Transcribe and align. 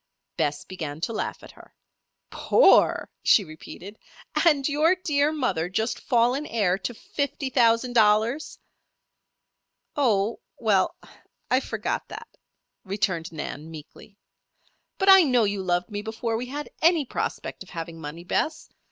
Bess 0.35 0.65
began 0.65 0.99
to 1.01 1.13
laugh 1.13 1.43
at 1.43 1.51
her. 1.51 1.75
"Poor?" 2.31 3.07
she 3.21 3.43
repeated. 3.43 3.99
"And 4.47 4.67
your 4.67 4.95
dear 4.95 5.31
mother 5.31 5.69
just 5.69 5.99
fallen 5.99 6.47
heir 6.47 6.79
to 6.79 6.95
fifty 6.95 7.51
thousand 7.51 7.93
dollars?" 7.93 8.57
"Oh 9.95 10.39
well 10.57 10.95
I 11.51 11.59
forgot 11.59 12.07
that," 12.07 12.35
returned 12.83 13.31
Nan, 13.31 13.69
meekly. 13.69 14.17
"But 14.97 15.09
I 15.09 15.21
know 15.21 15.43
you 15.43 15.61
loved 15.61 15.91
me 15.91 16.01
before 16.01 16.35
we 16.35 16.47
had 16.47 16.71
any 16.81 17.05
prospect 17.05 17.61
of 17.61 17.69
having 17.69 18.01
money, 18.01 18.23
Bess. 18.23 18.69